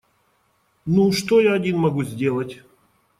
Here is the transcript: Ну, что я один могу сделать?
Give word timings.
Ну, 0.87 1.11
что 1.11 1.39
я 1.41 1.53
один 1.53 1.77
могу 1.77 2.03
сделать? 2.03 2.63